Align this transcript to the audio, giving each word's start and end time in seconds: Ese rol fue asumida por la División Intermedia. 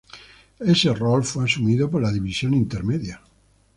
Ese 0.59 0.95
rol 0.95 1.23
fue 1.23 1.43
asumida 1.45 1.87
por 1.87 2.01
la 2.01 2.11
División 2.11 2.55
Intermedia. 2.55 3.21